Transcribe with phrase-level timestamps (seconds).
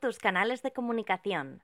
[0.00, 1.62] tus canales de comunicación.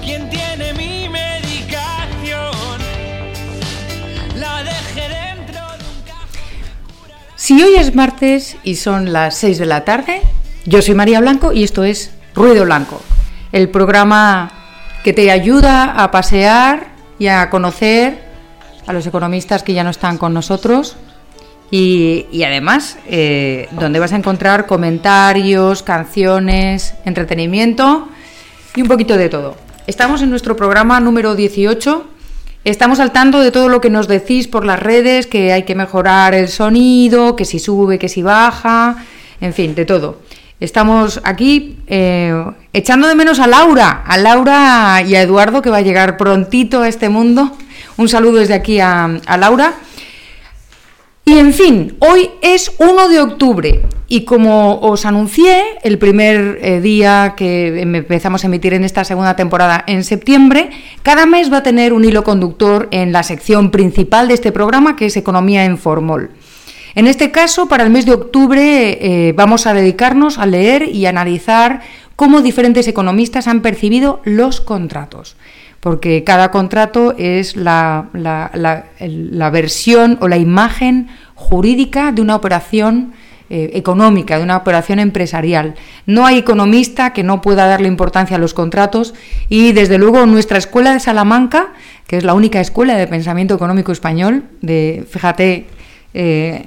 [0.00, 2.78] ¿Quién tiene mi medicación?
[4.36, 7.10] La dejé dentro de un cajón.
[7.34, 10.22] Si hoy es martes y son las 6 de la tarde,
[10.66, 13.02] yo soy María Blanco y esto es Ruido Blanco,
[13.50, 14.52] el programa
[15.02, 18.22] que te ayuda a pasear y a conocer
[18.86, 20.96] a los economistas que ya no están con nosotros
[21.70, 28.08] y, además eh, donde vas a encontrar comentarios, canciones, entretenimiento
[28.74, 29.56] y un poquito de todo.
[29.86, 32.06] Estamos en nuestro programa número 18.
[32.64, 35.74] Estamos al tanto de todo lo que nos decís por las redes, que hay que
[35.74, 39.04] mejorar el sonido, que si sube, que si baja,
[39.40, 40.20] en fin, de todo.
[40.58, 42.34] Estamos aquí eh,
[42.74, 46.82] echando de menos a Laura, a Laura y a Eduardo, que va a llegar prontito
[46.82, 47.56] a este mundo.
[47.96, 49.74] Un saludo desde aquí a Laura.
[51.24, 56.80] Y en fin, hoy es 1 de octubre y como os anuncié el primer eh,
[56.80, 60.70] día que empezamos a emitir en esta segunda temporada en septiembre,
[61.02, 64.96] cada mes va a tener un hilo conductor en la sección principal de este programa
[64.96, 66.30] que es Economía en Formol.
[66.96, 71.06] En este caso, para el mes de octubre eh, vamos a dedicarnos a leer y
[71.06, 71.82] analizar
[72.16, 75.36] cómo diferentes economistas han percibido los contratos
[75.80, 78.50] porque cada contrato es la, la,
[78.98, 83.14] la, versión o la imagen jurídica de una operación
[83.48, 85.74] eh, económica, de una operación empresarial.
[86.04, 89.14] No hay economista que no pueda darle importancia a los contratos
[89.48, 91.72] y desde luego nuestra escuela de Salamanca,
[92.06, 95.66] que es la única escuela de pensamiento económico español, de, fíjate,
[96.12, 96.66] eh,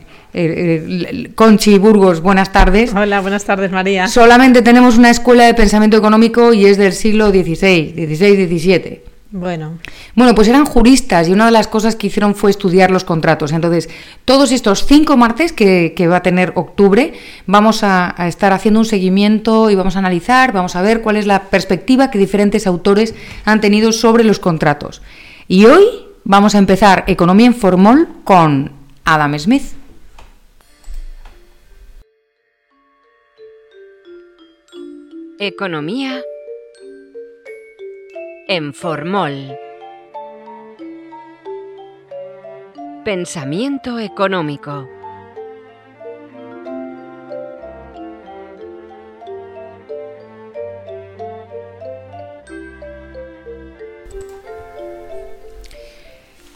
[1.35, 2.91] Conchi Burgos, buenas tardes.
[2.95, 4.07] Hola, buenas tardes, María.
[4.07, 9.01] Solamente tenemos una escuela de pensamiento económico y es del siglo XVI, XVI, XVII.
[9.29, 9.79] Bueno.
[10.15, 13.51] Bueno, pues eran juristas y una de las cosas que hicieron fue estudiar los contratos.
[13.51, 13.89] Entonces,
[14.25, 17.13] todos estos cinco martes que, que va a tener octubre,
[17.45, 21.17] vamos a, a, estar haciendo un seguimiento y vamos a analizar, vamos a ver cuál
[21.17, 23.13] es la perspectiva que diferentes autores
[23.45, 25.03] han tenido sobre los contratos.
[25.47, 25.83] Y hoy
[26.23, 28.71] vamos a empezar Economía en Formol con
[29.03, 29.63] Adam Smith.
[35.39, 36.21] Economía
[38.47, 39.57] en Formol.
[43.03, 44.92] Pensamiento económico.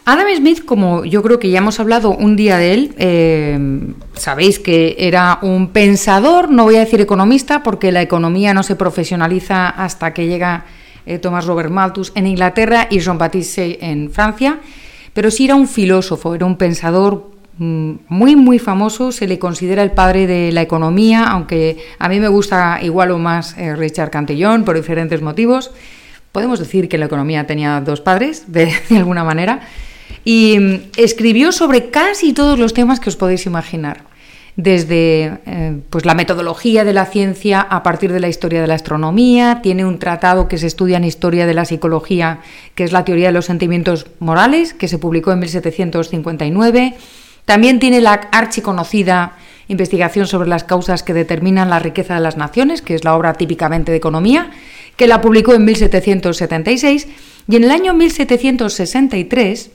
[0.10, 3.60] Adam Smith, como yo creo que ya hemos hablado un día de él, eh,
[4.14, 8.78] sabéis que era un pensador, no voy a decir economista, porque la economía no se
[8.78, 10.64] profesionaliza hasta que llega
[11.06, 14.62] eh, Thomas Robert Malthus en Inglaterra y Jean-Baptiste en Francia,
[15.12, 19.84] pero sí era un filósofo, era un pensador mm, muy, muy famoso, se le considera
[19.84, 24.12] el padre de la economía, aunque a mí me gusta igual o más eh, Richard
[24.12, 25.72] Cantillon por diferentes motivos.
[26.32, 29.68] Podemos decir que la economía tenía dos padres, de, de alguna manera
[30.24, 34.04] y mm, escribió sobre casi todos los temas que os podéis imaginar,
[34.56, 38.74] desde eh, pues la metodología de la ciencia a partir de la historia de la
[38.74, 42.40] astronomía, tiene un tratado que se estudia en historia de la psicología,
[42.76, 46.96] que es la teoría de los sentimientos morales, que se publicó en 1759,
[47.46, 49.38] también tiene la archiconocida
[49.70, 53.34] investigación sobre las causas que determinan la riqueza de las naciones, que es la obra
[53.36, 54.50] típicamente de economía,
[54.96, 57.08] que la publicó en 1776,
[57.48, 59.72] y en el año 1763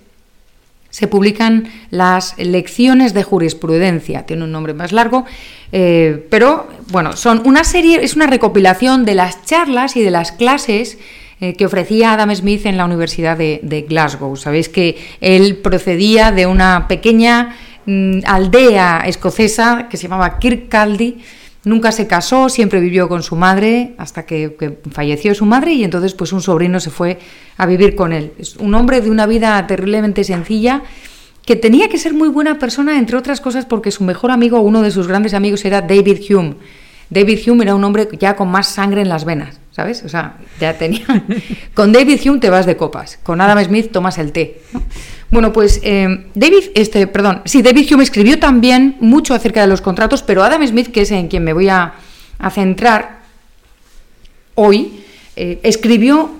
[0.92, 5.24] se publican las lecciones de jurisprudencia, tiene un nombre más largo,
[5.72, 10.32] eh, pero bueno, son una serie, es una recopilación de las charlas y de las
[10.32, 10.98] clases
[11.40, 14.36] eh, que ofrecía Adam Smith en la Universidad de, Glasgow.
[14.36, 17.56] Sabéis que él procedía de una pequeña
[17.86, 21.16] mm, aldea escocesa que se llamaba Kirkcaldy,
[21.64, 26.14] Nunca se casó, siempre vivió con su madre hasta que, falleció su madre y entonces
[26.14, 27.18] pues un sobrino se fue
[27.56, 28.32] a vivir con él.
[28.38, 30.82] Es un hombre de una vida terriblemente sencilla
[31.46, 34.82] que tenía que ser muy buena persona, entre otras cosas porque su mejor amigo, uno
[34.82, 36.56] de sus grandes amigos era David Hume.
[37.10, 39.62] David Hume era un hombre ya con más sangre en las venas.
[39.72, 40.02] ¿sabes?
[40.04, 41.04] O sea, ya tenía...
[41.74, 44.62] con David Hume te vas de copas, con Adam Smith tomas el té.
[45.32, 49.80] Bueno, pues eh, David, este, perdón, sí, David Hume escribió también mucho acerca de los
[49.80, 51.94] contratos, pero Adam Smith, que es en quien me voy a,
[52.50, 53.20] centrar
[54.56, 55.02] hoy,
[55.36, 56.32] eh, escribió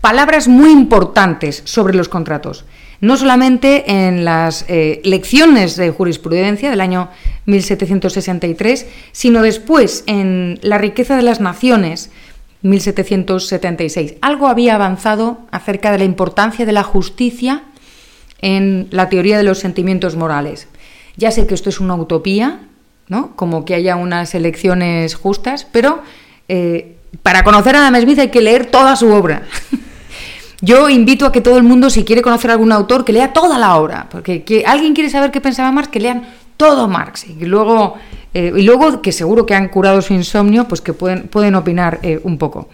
[0.00, 2.64] palabras muy importantes sobre los contratos.
[3.00, 7.10] No solamente en las eh, lecciones de jurisprudencia del año
[7.44, 12.10] 1763, sino después en La riqueza de las naciones,
[12.62, 14.14] 1776.
[14.20, 17.62] Algo había avanzado acerca de la importancia de la justicia
[18.40, 20.68] en la teoría de los sentimientos morales.
[21.16, 22.60] Ya sé que esto es una utopía,
[23.08, 23.34] ¿no?
[23.36, 26.02] Como que haya unas elecciones justas, pero
[26.48, 29.42] eh, para conocer a Adam Smith hay que leer toda su obra.
[30.60, 33.32] Yo invito a que todo el mundo, si quiere conocer a algún autor, que lea
[33.32, 37.26] toda la obra, porque que alguien quiere saber qué pensaba Marx, que lean todo Marx
[37.26, 37.96] y luego
[38.36, 42.00] eh, y luego que seguro que han curado su insomnio, pues que pueden, pueden opinar
[42.02, 42.68] eh, un poco.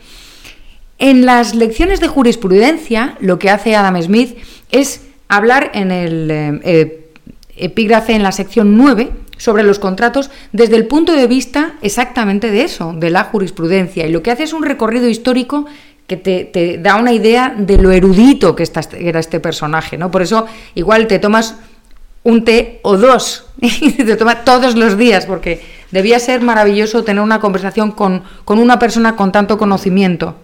[0.99, 4.39] En las lecciones de jurisprudencia, lo que hace Adam Smith
[4.73, 5.03] es
[5.37, 7.09] hablar en el eh,
[7.57, 12.63] epígrafe en la sección 9 sobre los contratos desde el punto de vista exactamente de
[12.63, 14.07] eso, de la jurisprudencia.
[14.07, 15.67] Y lo que hace es un recorrido histórico
[16.07, 18.69] que te, da una idea de lo erudito que
[18.99, 20.11] era este personaje, ¿no?
[20.11, 21.57] Por eso igual te tomas
[22.25, 23.47] un té o dos
[23.97, 28.79] te toma todos los días, porque debía ser maravilloso tener una conversación con, con, una
[28.79, 30.37] persona con tanto conocimiento.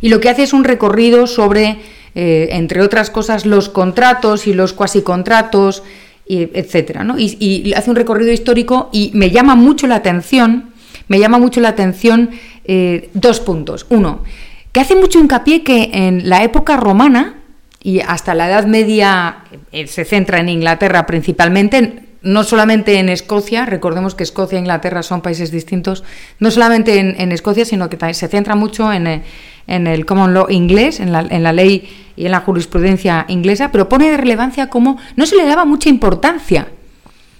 [0.00, 1.78] Y lo que hace es un recorrido sobre,
[2.14, 5.82] eh, entre otras cosas, los contratos y los cuasicontratos,
[6.26, 7.18] y etcétera, ¿no?
[7.18, 10.70] y, y, hace un recorrido histórico y me llama mucho la atención,
[11.08, 12.30] me llama mucho la atención
[12.64, 13.84] eh, dos puntos.
[13.88, 14.22] Uno,
[14.70, 17.40] que hace mucho hincapié que en la época romana,
[17.82, 19.38] y hasta la Edad Media
[19.72, 25.02] eh, se centra en Inglaterra principalmente, no solamente en Escocia, recordemos que Escocia e Inglaterra
[25.02, 26.04] son países distintos,
[26.38, 29.22] no solamente en, Escocia, sino que se centra mucho en, eh,
[29.66, 33.70] en el common law inglés, en la, en la, ley y en la jurisprudencia inglesa,
[33.72, 36.68] pero pone de relevancia cómo no se le daba mucha importancia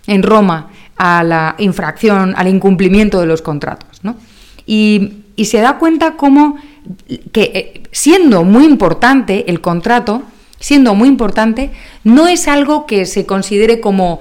[0.06, 4.00] en Roma a la infracción, al incumplimiento de los contratos.
[4.02, 4.16] ¿no?
[4.66, 6.56] Y, y se da cuenta cómo
[7.32, 10.22] que eh, siendo muy importante el contrato,
[10.58, 11.70] siendo muy importante,
[12.04, 14.20] no es algo que se considere como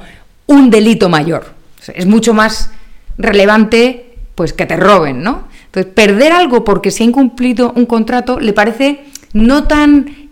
[0.50, 1.46] un delito mayor.
[1.94, 2.72] Es mucho más
[3.18, 5.48] relevante pues que te roben, ¿no?
[5.66, 10.30] Entonces, perder algo porque se ha incumplido un contrato le parece no tan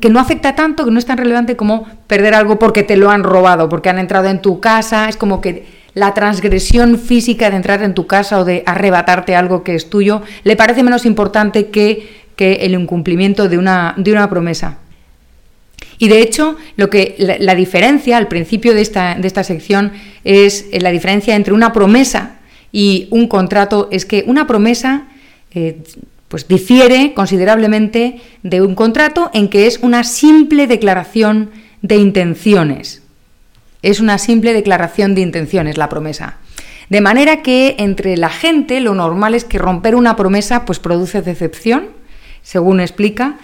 [0.00, 3.10] que no afecta tanto, que no es tan relevante como perder algo porque te lo
[3.10, 7.56] han robado, porque han entrado en tu casa, es como que la transgresión física de
[7.56, 11.68] entrar en tu casa o de arrebatarte algo que es tuyo le parece menos importante
[11.68, 14.78] que, que el incumplimiento de una, de una promesa.
[15.98, 19.92] Y de hecho, lo que la, diferencia al principio de esta, de esta sección
[20.24, 22.38] es eh, la diferencia entre una promesa
[22.70, 25.08] y un contrato, es que una promesa
[25.52, 25.82] eh,
[26.28, 31.50] pues difiere considerablemente de un contrato en que es una simple declaración
[31.82, 33.02] de intenciones.
[33.82, 36.36] Es una simple declaración de intenciones la promesa.
[36.90, 41.22] De manera que entre la gente lo normal es que romper una promesa pues produce
[41.22, 41.88] decepción,
[42.42, 43.38] según explica,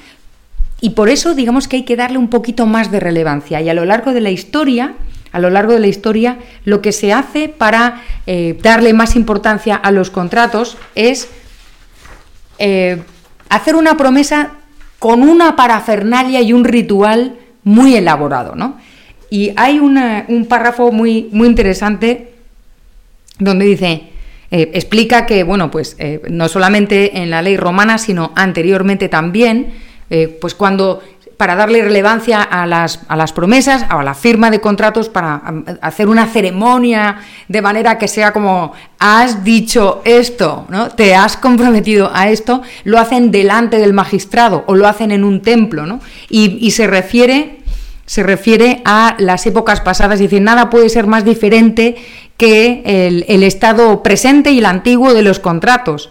[0.81, 3.61] y por eso digamos que hay que darle un poquito más de relevancia.
[3.61, 4.95] Y a lo largo de la historia,
[5.35, 9.75] a lo largo de la historia, lo que se hace para eh, darle más importancia
[9.75, 11.29] a los contratos es
[12.59, 13.03] eh,
[13.49, 14.53] hacer una promesa
[15.01, 18.79] con una parafernalia y un ritual muy elaborado, ¿no?
[19.29, 22.33] Y hay un párrafo muy, muy interesante
[23.41, 24.11] donde dice,
[24.53, 25.97] eh, explica que, bueno, pues
[26.31, 29.75] no solamente en la ley romana, sino anteriormente también,
[30.17, 31.03] eh, pues cuando
[31.37, 35.43] para darle relevancia a las, a las promesas, a la firma de contratos, para
[35.81, 37.17] hacer una ceremonia
[37.49, 40.91] de manera que sea como has dicho esto, ¿no?
[40.91, 45.43] Te has comprometido a esto, lo hacen delante del magistrado o lo hacen en un
[45.43, 45.99] templo, ¿no?
[46.29, 47.59] Y, se refiere
[48.07, 51.97] se refiere a las épocas pasadas, es decir, nada puede ser más diferente
[52.37, 52.83] que
[53.27, 56.11] el, estado presente y el antiguo de los contratos.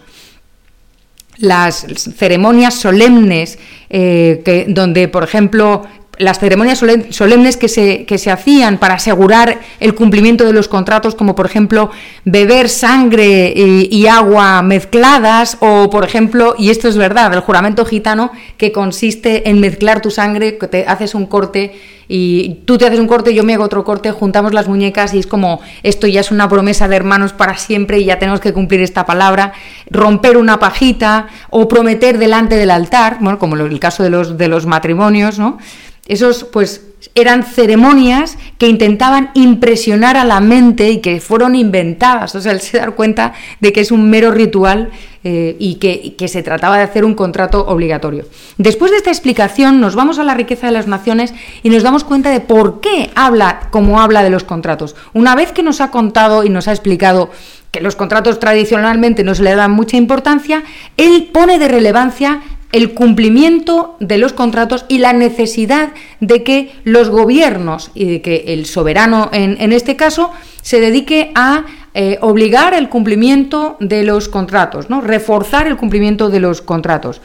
[1.38, 1.86] Las
[2.16, 3.58] ceremonias solemnes,
[3.90, 5.84] eh, que, donde, por ejemplo,
[6.18, 11.14] las ceremonias solemnes que se, que se, hacían para asegurar el cumplimiento de los contratos,
[11.14, 11.90] como por ejemplo
[12.24, 18.30] beber sangre y, agua mezcladas, o por ejemplo, y esto es verdad, el juramento gitano,
[18.56, 21.74] que consiste en mezclar tu sangre, que te haces un corte
[22.06, 25.18] y tú te haces un corte, yo me hago otro corte, juntamos las muñecas y
[25.18, 28.52] es como esto ya es una promesa de hermanos para siempre y ya tenemos que
[28.52, 29.52] cumplir esta palabra,
[29.90, 34.48] romper una pajita o prometer delante del altar, bueno, como el caso de los, de
[34.48, 35.58] los matrimonios, ¿no?
[36.06, 36.82] Esos, pues,
[37.14, 42.34] eran ceremonias que intentaban impresionar a la mente y que fueron inventadas.
[42.34, 44.90] O sea, él se da cuenta de que es un mero ritual
[45.22, 48.26] eh, y, que, que se trataba de hacer un contrato obligatorio.
[48.58, 51.32] Después de esta explicación, nos vamos a la riqueza de las naciones
[51.62, 54.96] y nos damos cuenta de por qué habla como habla de los contratos.
[55.12, 57.30] Una vez que nos ha contado y nos ha explicado
[57.70, 60.62] que los contratos tradicionalmente no se le dan mucha importancia,
[60.96, 62.40] él pone de relevancia
[62.74, 68.46] el cumplimiento de los contratos y la necesidad de que los gobiernos y de que
[68.48, 74.28] el soberano en, en este caso se dedique a eh, obligar el cumplimiento de los
[74.28, 75.00] contratos, ¿no?
[75.00, 77.20] reforzar el cumplimiento de los contratos.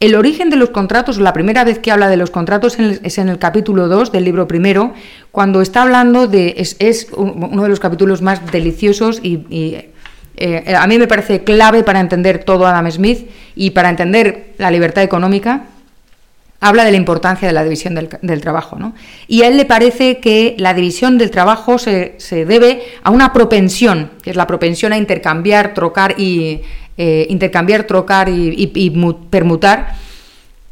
[0.00, 3.28] El origen de los contratos, la primera vez que habla de los contratos es en
[3.28, 4.94] el capítulo 2 del libro primero,
[5.30, 6.54] cuando está hablando de.
[6.56, 9.91] Es, es uno de los capítulos más deliciosos y, y
[10.36, 14.70] eh, a mí me parece clave para entender todo Adam Smith y para entender la
[14.70, 15.64] libertad económica.
[16.60, 18.78] Habla de la importancia de la división del, trabajo.
[18.78, 18.94] ¿no?
[19.26, 23.32] Y a él le parece que la división del trabajo se, se, debe a una
[23.32, 26.60] propensión, que es la propensión a intercambiar, trocar y
[26.98, 28.66] eh, intercambiar, trocar y,
[29.30, 29.94] permutar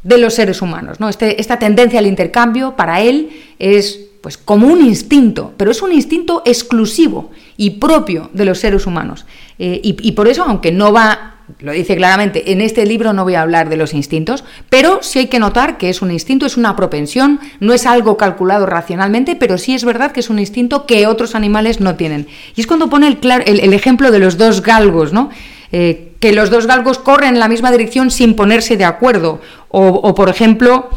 [0.03, 0.99] de los seres humanos.
[0.99, 1.09] ¿no?
[1.09, 5.91] Este, esta tendencia al intercambio para él es pues como un instinto, pero es un
[5.91, 9.27] instinto exclusivo y propio de los seres humanos.
[9.59, 13.35] Eh, y, por eso, aunque no va, lo dice claramente, en este libro no voy
[13.35, 16.57] a hablar de los instintos, pero sí hay que notar que es un instinto, es
[16.57, 20.87] una propensión, no es algo calculado racionalmente, pero sí es verdad que es un instinto
[20.87, 22.25] que otros animales no tienen.
[22.55, 25.29] Y es cuando pone el, el, ejemplo de los dos galgos, ¿no?
[25.71, 29.39] Eh, que los dos galgos corren en la misma dirección sin ponerse de acuerdo.
[29.69, 30.89] O por ejemplo,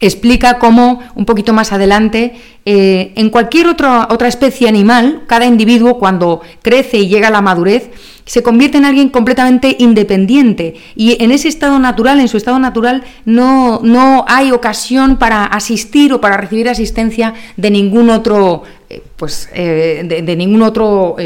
[0.00, 5.98] explica cómo, un poquito más adelante, eh, en cualquier otra, otra especie animal, cada individuo
[5.98, 7.90] cuando crece y llega a la madurez,
[8.24, 10.74] se convierte en alguien completamente independiente.
[10.94, 16.12] Y en ese estado natural, en su estado natural, no, no hay ocasión para asistir
[16.12, 21.16] o para recibir asistencia de ningún otro, eh, pues, eh, de, ningún otro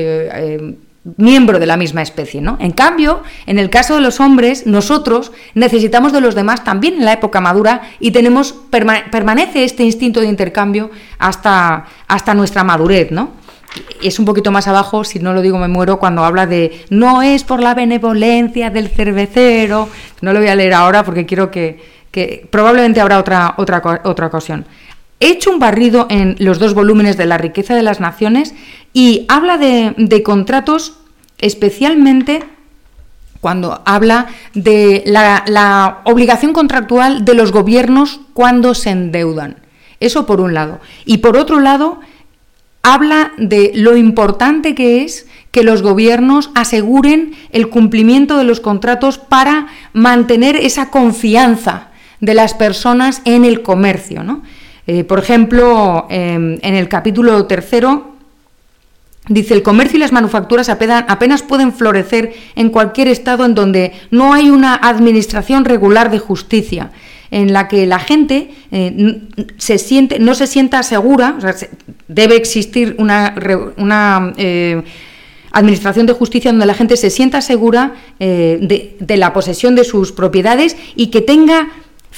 [1.16, 2.56] miembro de la misma especie, ¿no?
[2.60, 7.04] En cambio, en el caso de los hombres, nosotros necesitamos de los demás también en
[7.04, 13.10] la época madura y tenemos perma permanece este instinto de intercambio hasta, hasta nuestra madurez,
[13.10, 13.32] ¿no?
[14.02, 17.22] Es un poquito más abajo, si no lo digo me muero, cuando habla de no
[17.22, 19.88] es por la benevolencia del cervecero.
[20.20, 24.26] No lo voy a leer ahora porque quiero que, que probablemente habrá otra, otra, otra
[24.28, 24.64] ocasión.
[25.20, 28.54] He hecho un barrido en los dos volúmenes de La riqueza de las naciones
[28.92, 30.98] y habla de, contratos
[31.38, 32.44] especialmente
[33.40, 39.56] cuando habla de la, la, obligación contractual de los gobiernos cuando se endeudan.
[40.00, 40.80] Eso por un lado.
[41.04, 42.00] Y por otro lado,
[42.82, 49.18] habla de lo importante que es que los gobiernos aseguren el cumplimiento de los contratos
[49.18, 51.88] para mantener esa confianza
[52.20, 54.22] de las personas en el comercio.
[54.22, 54.42] ¿no?
[54.86, 58.14] Eh, por ejemplo, eh, en el capítulo tercero
[59.28, 64.34] dice, el comercio y las manufacturas apenas pueden florecer en cualquier estado en donde no
[64.34, 66.90] hay una administración regular de justicia
[67.30, 69.22] en la que la gente eh,
[69.56, 71.38] se siente, no se sienta segura,
[72.06, 74.82] debe existir una, eh,
[75.50, 80.76] administración de justicia donde la gente se sienta segura de, la posesión de sus propiedades
[80.96, 81.68] y que tenga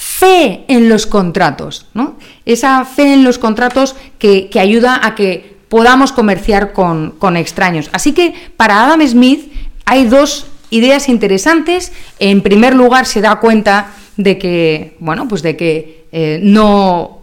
[0.07, 2.17] fe en los contratos, ¿no?
[2.47, 7.91] Esa fe en los contratos que, que ayuda a que podamos comerciar con, con, extraños.
[7.93, 9.53] Así que para Adam Smith
[9.85, 11.93] hay dos ideas interesantes.
[12.21, 17.16] En primer lugar, se da cuenta de que, bueno, pues de que eh, no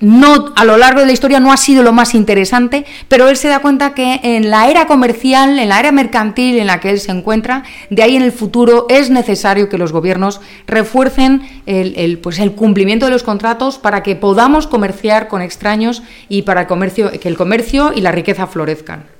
[0.00, 3.36] no a lo largo de la historia no ha sido lo más interesante, pero él
[3.36, 6.90] se da cuenta que en la era comercial, en la era mercantil en la que
[6.90, 11.94] él se encuentra, de ahí en el futuro es necesario que los gobiernos refuercen el,
[11.96, 16.62] el, pues el cumplimiento de los contratos para que podamos comerciar con extraños y para
[16.62, 19.17] el comercio, que el comercio y la riqueza florezcan.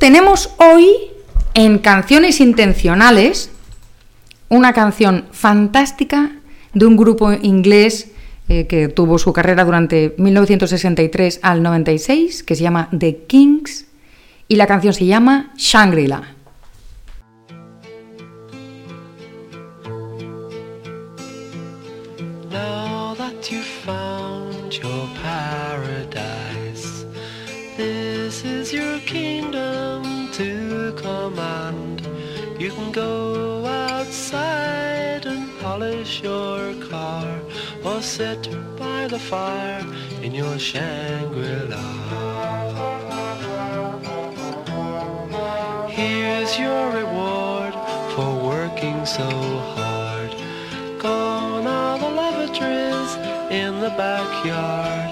[0.00, 0.88] Tenemos hoy
[1.54, 3.50] en Canciones Intencionales
[4.48, 6.32] una canción fantástica
[6.72, 8.10] de un grupo inglés
[8.48, 13.86] eh, que tuvo su carrera durante 1963 al 96, que se llama The Kings,
[14.48, 16.34] y la canción se llama Shangri-La.
[23.44, 24.72] to command.
[24.72, 25.73] You can
[32.94, 37.40] go outside and polish your car
[37.84, 39.84] or sit by the fire
[40.22, 41.88] in your Shangri-La.
[45.88, 47.74] Here's your reward
[48.14, 49.28] for working so
[49.74, 50.30] hard.
[51.00, 53.12] Gone are the lavatories
[53.50, 55.10] in the backyard.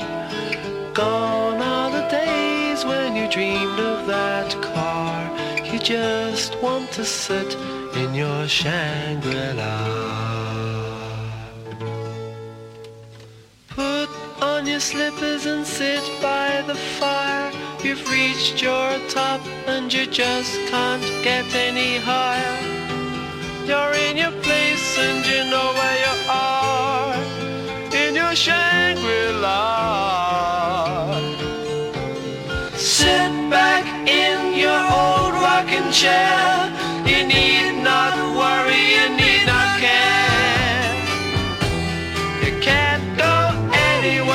[0.95, 5.12] Gone are the days when you dreamed of that car.
[5.83, 7.57] Just want to sit
[7.97, 9.67] in your Shangri-La.
[13.67, 14.09] Put
[14.41, 17.51] on your slippers and sit by the fire.
[17.83, 22.59] You've reached your top and you just can't get any higher.
[23.67, 27.17] You're in your place and you know where you are.
[27.93, 30.12] In your Shangri-La.
[35.95, 40.89] You need not worry, you need not care.
[42.43, 43.53] You can't go
[43.91, 44.33] anywhere.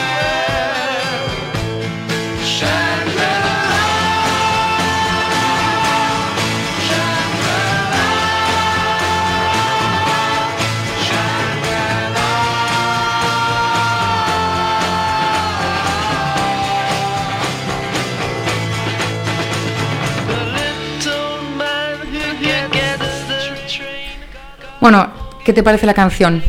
[24.89, 25.05] Bueno,
[25.43, 26.41] ¿qué te parece la canción,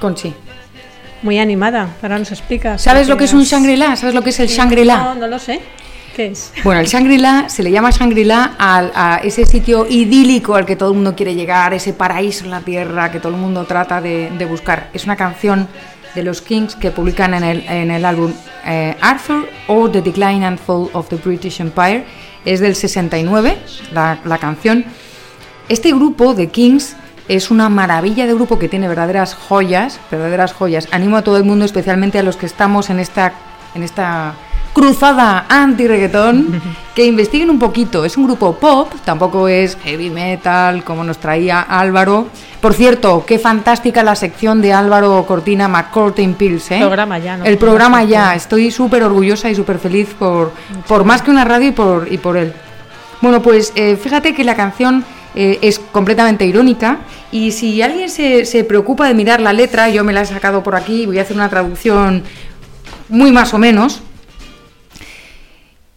[0.00, 0.34] Conchi?
[1.22, 2.82] Muy animada, ahora nos explicas.
[2.82, 3.96] ¿Sabes lo que es un Shangri-La?
[3.96, 5.14] ¿Sabes lo que es el No, Shangri-La?
[5.14, 5.62] no lo sé.
[6.14, 6.52] ¿Qué es?
[6.62, 10.90] Bueno, el Shangri-La se le llama Shangri-La al- a, ese sitio idílico al que todo
[10.90, 14.30] el mundo quiere llegar, ese paraíso en la tierra que todo el mundo trata de,
[14.36, 14.90] de buscar.
[14.92, 15.66] Es una canción
[16.14, 18.30] de los Kings que publican en el, en el álbum
[18.66, 22.04] eh, Arthur or The Decline and Fall of the British Empire.
[22.44, 23.56] Es del 69,
[23.94, 24.84] la, la canción.
[25.70, 26.94] Este grupo de Kings
[27.30, 30.88] es una maravilla de grupo que tiene verdaderas joyas, verdaderas joyas.
[30.90, 33.32] Animo a todo el mundo, especialmente a los que estamos en esta,
[33.76, 34.34] en esta
[34.72, 36.60] cruzada anti-reggaetón,
[36.94, 38.04] que investiguen un poquito.
[38.04, 42.26] Es un grupo pop, tampoco es heavy metal como nos traía Álvaro.
[42.60, 46.78] Por cierto, qué fantástica la sección de Álvaro Cortina McCourtain Pills, ¿eh?
[46.80, 47.44] Programa ya, ¿no?
[47.44, 48.34] El programa ya.
[48.34, 50.52] Estoy súper orgullosa y súper feliz por,
[50.88, 52.52] por más que una radio y por, y por él.
[53.20, 57.00] Bueno, pues eh, fíjate que la canción eh, es completamente irónica
[57.32, 60.62] y si alguien se, se preocupa de mirar la letra, yo me la he sacado
[60.62, 62.24] por aquí, voy a hacer una traducción
[63.08, 64.02] muy más o menos.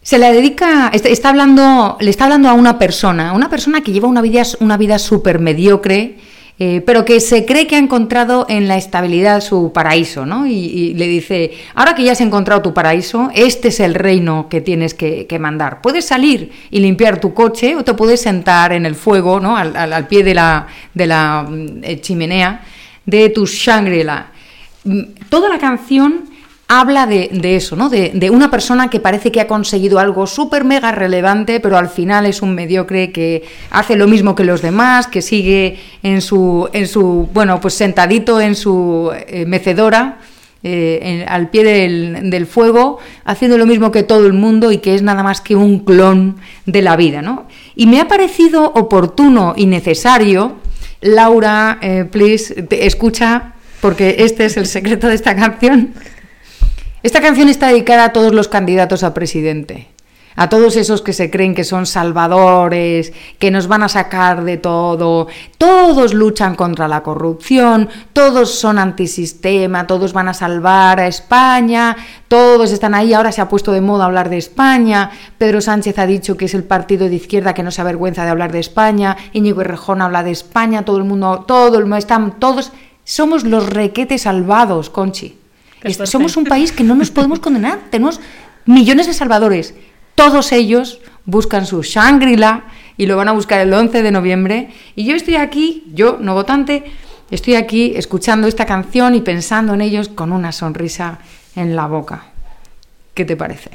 [0.02, 3.80] Se la dedica, está, está hablando, le está hablando a una persona, a una persona
[3.80, 6.18] que lleva una vida, una vida súper mediocre,
[6.56, 10.46] eh, pero que se cree que ha encontrado en la estabilidad su paraíso, ¿no?
[10.46, 14.60] Y, le dice, ahora que ya has encontrado tu paraíso, este es el reino que
[14.60, 15.80] tienes que, mandar.
[15.80, 19.56] Puedes salir y limpiar tu coche o te puedes sentar en el fuego, ¿no?
[19.56, 22.62] Al, pie de la, de la mm, eh, chimenea
[23.04, 24.28] de tu Shangri-La.
[24.84, 26.33] Mm, Toda la canción
[26.68, 27.88] habla de, eso, ¿no?
[27.90, 32.26] De, una persona que parece que ha conseguido algo súper mega relevante, pero al final
[32.26, 36.88] es un mediocre que hace lo mismo que los demás, que sigue en su, en
[36.88, 40.18] su bueno, pues sentadito en su eh, mecedora.
[40.66, 44.78] eh, en- al pie del, del fuego, haciendo lo mismo que todo el mundo y
[44.78, 47.20] que es nada más que un clon de la vida.
[47.20, 47.46] ¿no?
[47.76, 50.56] Y me ha parecido oportuno y necesario,
[51.02, 55.92] Laura, eh, please, te- escucha, porque este es el secreto de esta canción.
[57.04, 59.88] Esta canción está dedicada a todos los candidatos a presidente,
[60.36, 64.56] a todos esos que se creen que son salvadores, que nos van a sacar de
[64.56, 71.94] todo, todos luchan contra la corrupción, todos son antisistema, todos van a salvar a España,
[72.26, 76.06] todos están ahí, ahora se ha puesto de moda hablar de España, Pedro Sánchez ha
[76.06, 79.18] dicho que es el partido de izquierda que no se avergüenza de hablar de España,
[79.34, 82.72] Íñigo Errejón habla de España, todo el mundo, todo el mundo, están todos,
[83.04, 85.43] somos los requetes salvados, Conchi.
[85.84, 87.78] Es- somos un país que no nos podemos condenar.
[87.90, 88.20] Tenemos
[88.66, 89.74] millones de salvadores.
[90.14, 92.64] Todos ellos buscan su Shangri-La
[92.96, 94.70] y lo van a buscar el 11 de noviembre.
[94.94, 96.84] Y yo estoy aquí, yo, no votante,
[97.30, 101.18] estoy aquí escuchando esta canción y pensando en ellos con una sonrisa
[101.56, 102.26] en la boca.
[103.14, 103.70] ¿Qué te parece?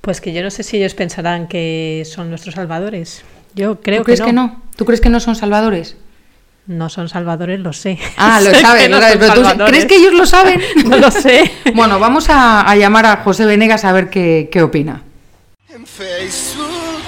[0.00, 3.22] Pues que yo no sé si ellos pensarán que son nuestros salvadores.
[3.54, 4.62] Yo creo ¿Tú crees que, no?
[4.76, 5.96] ¿Tú crees que no son salvadores?
[6.70, 7.98] No son salvadores, lo sé.
[8.16, 9.70] Ah, lo Sé sabes, no pero tú- salvadores.
[9.70, 10.60] ¿crees que ellos lo saben?
[10.86, 11.50] No lo sé.
[11.74, 15.02] Bueno, vamos a, a llamar a José Venegas a ver qué, qué opina.
[15.68, 17.02] En Facebook,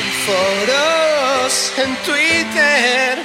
[0.00, 3.18] en foros, en Twitter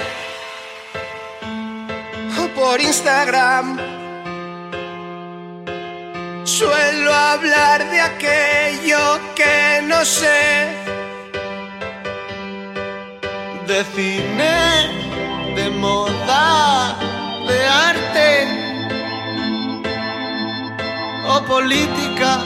[2.38, 3.78] o por Instagram.
[6.44, 10.68] Suelo hablar de aquello que no sé.
[13.66, 16.96] De cine, de moda,
[17.46, 18.48] de arte
[21.26, 22.40] o política.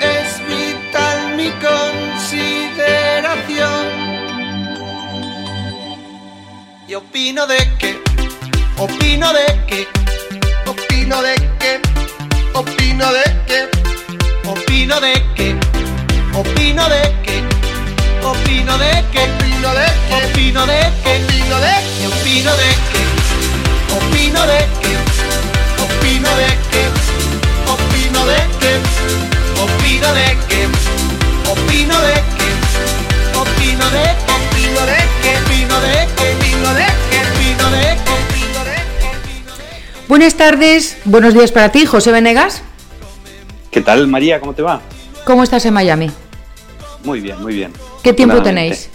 [0.00, 3.84] Es vital mi consideración.
[6.88, 8.00] Y opino de qué,
[8.78, 9.86] opino de que,
[10.66, 11.80] opino de que,
[12.54, 13.70] opino de que,
[14.48, 15.54] opino de que, opino de que,
[16.34, 17.32] opino de que.
[18.24, 19.04] Opino de
[19.62, 23.02] opino de que, opino de que, opino de que,
[23.94, 24.94] opino de que,
[25.82, 26.82] opino de que,
[27.70, 28.72] opino de que,
[29.62, 30.66] opino de que,
[31.50, 32.50] opino de que,
[33.38, 37.20] opino de que, opino de que, opino de que, opino de que, opino de que,
[37.22, 37.70] opino
[38.64, 38.98] de que.
[40.08, 42.62] Buenas tardes, buenos días para ti, José Venegas.
[43.70, 44.40] ¿Qué tal, María?
[44.40, 44.80] ¿Cómo te va?
[45.24, 46.10] ¿Cómo estás en Miami?
[47.04, 47.72] Muy bien, muy bien.
[48.02, 48.90] ¿Qué tiempo tenéis?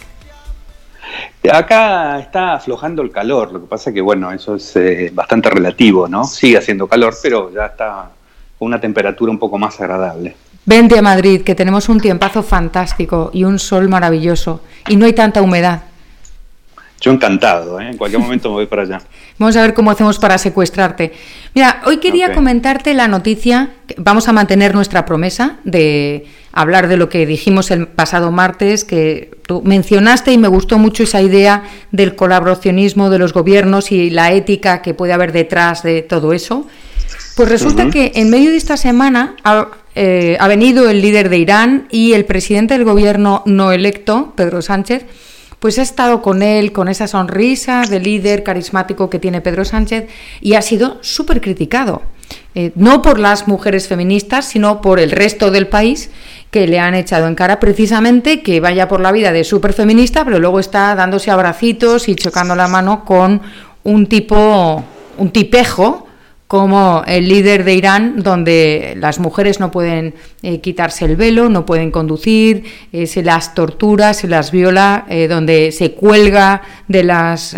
[1.52, 6.08] Acá está aflojando el calor, lo que pasa que, bueno, eso es eh, bastante relativo,
[6.08, 6.24] ¿no?
[6.24, 8.10] Sigue haciendo calor, pero ya está
[8.58, 10.36] con una temperatura un poco más agradable.
[10.66, 14.62] Vente a Madrid, que tenemos un tiempazo fantástico y un sol maravilloso.
[14.90, 15.84] Y no hay tanta humedad.
[17.00, 17.90] Yo encantado, ¿eh?
[17.92, 19.02] En cualquier momento me voy para allá.
[19.38, 21.14] Vamos a ver cómo hacemos para secuestrarte.
[21.54, 23.70] Mira, hoy quería comentarte la noticia.
[23.98, 29.37] Vamos a mantener nuestra promesa de hablar de lo que dijimos el pasado martes, que
[29.48, 34.32] tú mencionaste y me gustó mucho esa idea del colaboracionismo de los gobiernos y la
[34.34, 36.68] ética que puede haber detrás de todo eso.
[37.36, 41.38] Pues resulta que en medio de esta semana ha, eh, ha venido el líder de
[41.38, 45.06] Irán y el presidente del gobierno no electo, Pedro Sánchez,
[45.60, 50.08] pues ha estado con él, con esa sonrisa de líder carismático que tiene Pedro Sánchez,
[50.42, 52.02] y ha sido súper criticado.
[52.60, 56.10] Eh, no por las mujeres feministas, sino por el resto del país
[56.50, 60.26] que le han echado en cara precisamente que vaya por la vida de súper feminista,
[60.26, 63.44] pero luego está dándose abracitos y chocando la mano con
[63.84, 64.84] un tipo,
[65.20, 66.07] un tipejo
[66.48, 71.66] como el líder de Irán, donde las mujeres no pueden eh, quitarse el velo, no
[71.66, 77.56] pueden conducir, eh, se las tortura, se las viola, eh, donde se cuelga de las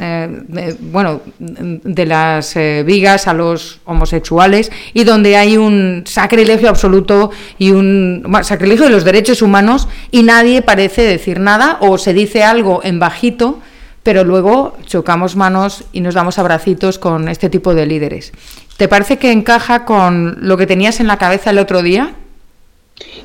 [0.79, 8.25] bueno de las vigas a los homosexuales y donde hay un sacrilegio absoluto y un
[8.41, 12.99] sacrilegio de los derechos humanos y nadie parece decir nada o se dice algo en
[12.99, 13.59] bajito
[14.03, 18.31] pero luego chocamos manos y nos damos abracitos con este tipo de líderes.
[18.79, 22.15] ¿Te parece que encaja con lo que tenías en la cabeza el otro día?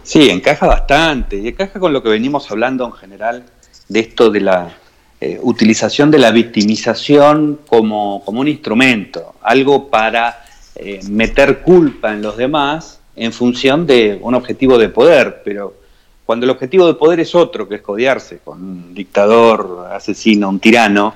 [0.03, 3.45] Sí, encaja bastante y encaja con lo que venimos hablando en general
[3.88, 4.77] de esto de la
[5.21, 12.23] eh, utilización de la victimización como, como un instrumento, algo para eh, meter culpa en
[12.23, 15.73] los demás en función de un objetivo de poder, pero
[16.27, 20.59] cuando el objetivo de poder es otro, que es codearse con un dictador, asesino, un
[20.59, 21.14] tirano,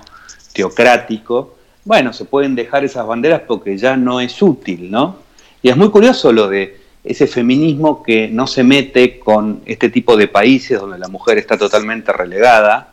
[0.52, 1.57] teocrático,
[1.88, 5.20] bueno, se pueden dejar esas banderas porque ya no es útil, ¿no?
[5.62, 10.14] Y es muy curioso lo de ese feminismo que no se mete con este tipo
[10.14, 12.92] de países donde la mujer está totalmente relegada,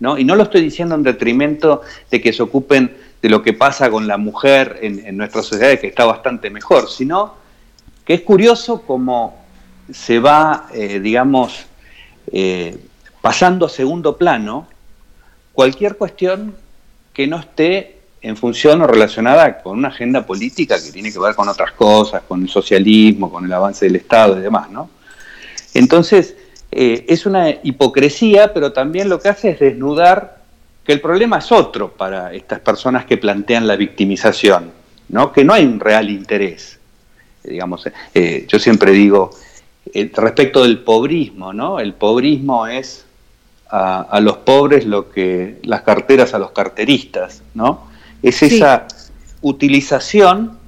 [0.00, 0.18] ¿no?
[0.18, 3.88] Y no lo estoy diciendo en detrimento de que se ocupen de lo que pasa
[3.88, 7.34] con la mujer en, en nuestra sociedad, que está bastante mejor, sino
[8.04, 9.38] que es curioso cómo
[9.92, 11.66] se va, eh, digamos,
[12.32, 12.76] eh,
[13.20, 14.66] pasando a segundo plano
[15.52, 16.56] cualquier cuestión
[17.12, 21.34] que no esté en función o relacionada con una agenda política que tiene que ver
[21.34, 24.88] con otras cosas, con el socialismo, con el avance del Estado y demás, ¿no?
[25.74, 26.36] Entonces,
[26.70, 30.40] eh, es una hipocresía, pero también lo que hace es desnudar
[30.84, 34.70] que el problema es otro para estas personas que plantean la victimización,
[35.08, 35.32] ¿no?
[35.32, 36.78] Que no hay un real interés.
[37.42, 39.30] Digamos, eh, yo siempre digo,
[39.92, 41.80] eh, respecto del pobrismo, ¿no?
[41.80, 43.04] El pobrismo es
[43.68, 47.91] a, a los pobres lo que las carteras a los carteristas, ¿no?
[48.22, 48.46] Es Sí.
[48.46, 48.86] esa
[49.40, 50.58] utilización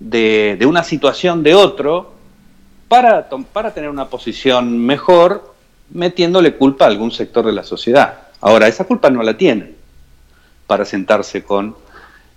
[0.00, 2.12] de, de una situación de otro
[2.88, 5.54] para, para tener una posición mejor,
[5.90, 8.18] metiéndole culpa a algún sector de la sociedad.
[8.40, 9.74] Ahora, esa culpa no la tienen
[10.66, 11.76] para sentarse con,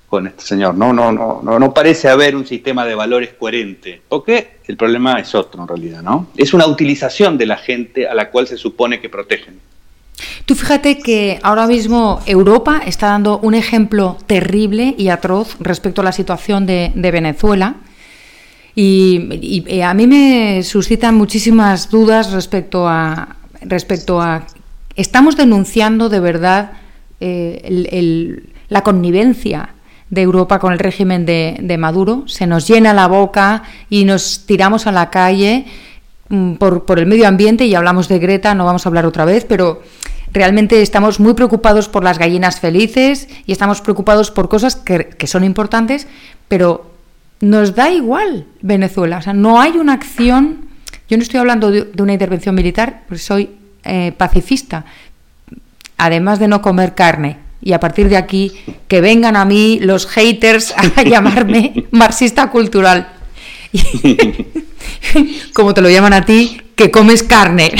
[0.08, 0.76] con este señor.
[0.76, 5.20] No, no, no, no, no parece haber un sistema de valores coherente, porque el problema
[5.20, 6.28] es otro en realidad, ¿no?
[6.36, 9.60] Es una utilización de la gente a la cual se supone que protegen.
[10.46, 16.06] Tú fíjate que ahora mismo Europa está dando un ejemplo terrible y atroz respecto a
[16.06, 17.76] la situación de, Venezuela.
[18.76, 24.46] Y, y a mí me suscitan muchísimas dudas respecto a, respecto a
[24.96, 26.72] ¿estamos denunciando de verdad
[27.20, 29.70] eh, la connivencia
[30.10, 32.24] de Europa con el régimen de, de Maduro?
[32.28, 35.66] Se nos llena la boca y nos tiramos a la calle
[36.30, 39.26] mm, por, por el medio ambiente y hablamos de Greta, no vamos a hablar otra
[39.26, 39.82] vez, pero
[40.34, 45.28] realmente estamos muy preocupados por las gallinas felices y estamos preocupados por cosas que, que
[45.28, 46.08] son importantes,
[46.48, 46.92] pero
[47.42, 49.18] nos da igual Venezuela.
[49.18, 50.70] O sea, no hay una acción.
[51.10, 53.50] Yo no estoy hablando de, de una intervención militar, porque soy
[53.84, 54.86] eh, pacifista.
[55.98, 57.38] Además de no comer carne.
[57.62, 58.54] Y a partir de aquí,
[58.88, 63.10] que vengan a mí los haters a llamarme marxista cultural.
[65.54, 67.72] Como te lo llaman a ti, que comes carne.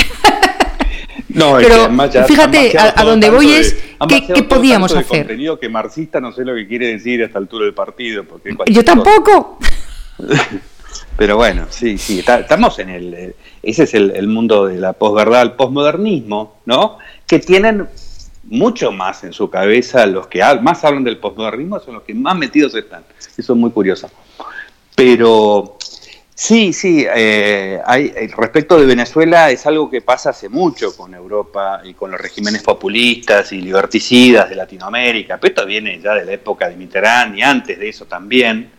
[1.34, 3.76] No, es que Pero ya han fíjate, a, a donde voy de- es,
[4.08, 5.06] ¿qué, podíamos hacer?
[5.20, 8.24] contenido que marxista no sé lo que quiere decir a esta altura del partido.
[8.24, 9.58] Porque Yo tampoco.
[11.16, 13.14] Pero bueno, sí, sí, está- estamos en el...
[13.14, 16.98] eh, Ese es el, el mundo de la posverdad, el posmodernismo, ¿no?
[17.26, 17.86] Que tienen
[18.44, 22.36] mucho más en su cabeza los que más hablan del posmodernismo, son los que más
[22.36, 23.04] metidos están.
[23.36, 24.10] Eso es muy curioso.
[24.94, 25.76] Pero
[26.40, 31.12] sí, sí, eh, hay, eh, respecto de Venezuela es algo que pasa hace mucho con
[31.12, 35.36] Europa y con los regímenes populistas y liberticidas de Latinoamérica.
[35.38, 38.70] Pero esto viene ya de la época de Mitterrand y antes de eso también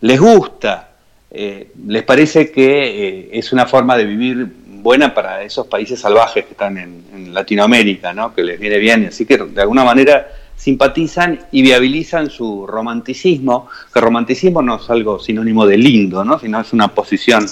[0.00, 0.92] les gusta,
[1.30, 6.46] eh, les parece que eh, es una forma de vivir buena para esos países salvajes
[6.46, 8.34] que están en, en Latinoamérica, ¿no?
[8.34, 10.26] que les viene bien, así que de alguna manera
[10.62, 16.38] simpatizan y viabilizan su romanticismo, que romanticismo no es algo sinónimo de lindo, ¿no?
[16.38, 17.44] sino es una posición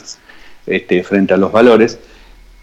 [0.65, 1.99] este, frente a los valores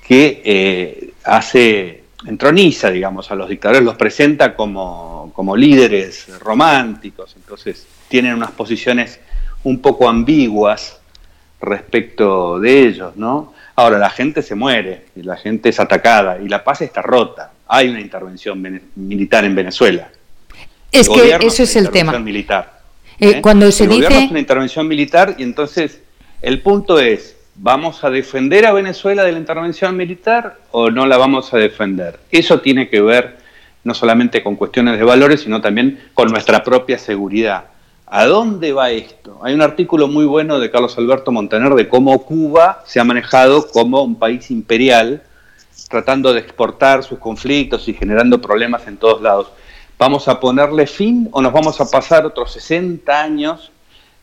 [0.07, 7.85] que eh, hace, entroniza, digamos, a los dictadores, los presenta como, como líderes románticos, entonces
[8.07, 9.19] tienen unas posiciones
[9.65, 11.01] un poco ambiguas
[11.59, 13.53] respecto de ellos, ¿no?
[13.75, 17.51] Ahora, la gente se muere, y la gente es atacada, y la paz está rota.
[17.67, 20.09] Hay una intervención militar en Venezuela.
[20.91, 22.17] Es El que eso es el tema.
[22.19, 22.79] Militar,
[23.19, 23.41] Eh, ¿eh?
[23.41, 26.01] cuando se el gobierno dice- es una intervención militar y entonces
[26.41, 31.17] el punto es, ¿vamos a defender a Venezuela de la intervención militar o no la
[31.17, 32.19] vamos a defender?
[32.31, 33.37] Eso tiene que ver
[33.83, 37.65] no solamente con cuestiones de valores, sino también con nuestra propia seguridad.
[38.05, 39.39] ¿A dónde va esto?
[39.43, 43.67] Hay un artículo muy bueno de Carlos Alberto Montaner de cómo Cuba se ha manejado
[43.69, 45.23] como un país imperial,
[45.89, 49.47] tratando de exportar sus conflictos y generando problemas en todos lados.
[49.99, 53.71] ¿Vamos a ponerle fin o nos vamos a pasar otros 60 años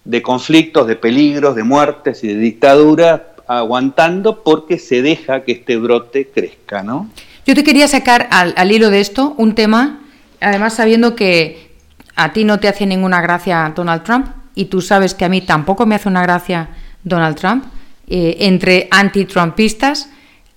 [0.05, 5.77] de conflictos, de peligros, de muertes y de dictadura aguantando porque se deja que este
[5.77, 7.11] brote crezca, ¿no?
[7.47, 10.01] Yo te quería sacar al, hilo de esto un tema,
[10.41, 11.75] además sabiendo que
[12.17, 15.43] a ti no te hace ninguna gracia Donald Trump y tú sabes que a mí
[15.43, 16.71] tampoco me hace una gracia
[17.03, 17.65] Donald Trump,
[18.07, 20.09] eh, entre anti-trumpistas.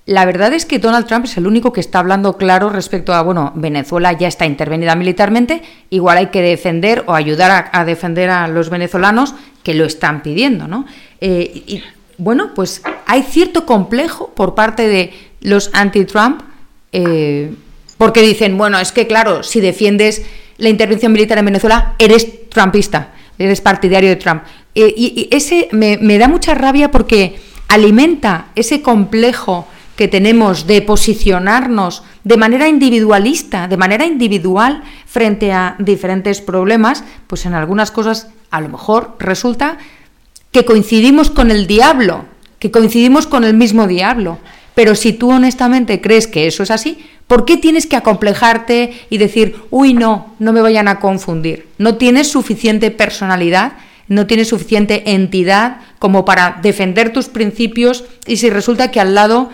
[0.08, 3.22] La verdad es que Donald Trump es el único que está hablando claro respecto a,
[3.24, 8.48] bueno, Venezuela ya está intervenida militarmente, igual hay que defender o ayudar a, defender a
[8.48, 10.86] los venezolanos que lo están pidiendo, ¿no?
[11.20, 11.84] Eh, y
[12.17, 16.41] bueno, pues hay cierto complejo por parte de los anti-Trump
[16.93, 17.54] eh,
[17.98, 23.13] porque dicen, bueno, es que claro, si defiendes la intervención militar en Venezuela, eres trumpista,
[23.38, 24.43] eres partidario de Trump.
[24.74, 27.36] Eh, y, y ese me da mucha rabia porque
[27.67, 35.75] alimenta ese complejo que tenemos de posicionarnos de manera individualista, de manera individual frente a
[35.79, 39.79] diferentes problemas, pues en algunas cosas a lo mejor resulta
[40.51, 42.25] que coincidimos con el diablo,
[42.60, 44.38] que coincidimos con el mismo diablo.
[44.75, 49.17] Pero si tú honestamente crees que eso es así, ¿por qué tienes que acomplejarte y
[49.17, 51.67] decir, uy, no, no me vayan a confundir?
[51.79, 53.73] No tienes suficiente personalidad,
[54.07, 59.49] no tienes suficiente entidad como para defender tus principios y si resulta que al lado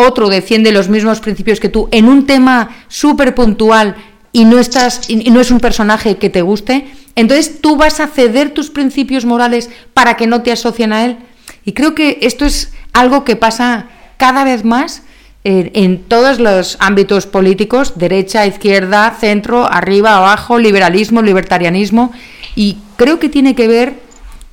[0.00, 3.96] otro defiende los mismos principios que tú en un tema súper puntual
[4.32, 6.86] y no estás y no es un personaje que te guste,
[7.16, 11.18] entonces tú vas a ceder tus principios morales para que no te asocien a él.
[11.64, 13.86] Y creo que esto es algo que pasa
[14.16, 15.02] cada vez más
[15.44, 22.12] en, en todos los ámbitos políticos, derecha, izquierda, centro, arriba, abajo, liberalismo, libertarianismo,
[22.54, 23.94] y creo que tiene que ver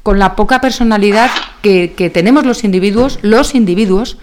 [0.04, 1.30] con la poca personalidad
[1.62, 4.18] que tenemos los individuos, los individuos,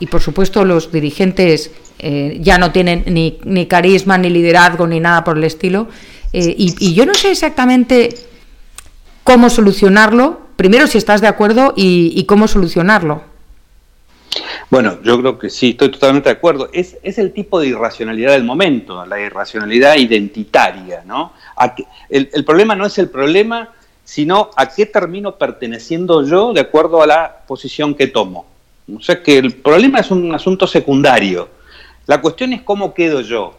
[0.00, 5.24] y por supuesto los dirigentes eh, ya no tienen ni, carisma, ni liderazgo, ni nada
[5.24, 5.88] por el estilo.
[6.32, 8.10] Eh, y, yo no sé exactamente
[9.22, 10.40] cómo solucionarlo.
[10.56, 13.22] Primero, si estás de acuerdo y, cómo solucionarlo.
[14.68, 16.68] Bueno, yo creo que sí, estoy totalmente de acuerdo.
[16.72, 21.32] Es, el tipo de irracionalidad del momento, la irracionalidad identitaria, ¿no?
[22.08, 23.70] El, el problema no es el problema,
[24.04, 28.53] sino a qué termino perteneciendo yo de acuerdo a la posición que tomo.
[28.92, 31.48] O sea que el problema es un asunto secundario.
[32.06, 33.54] La cuestión es cómo quedo yo.